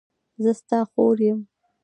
[0.43, 1.39] زه ستا خور یم.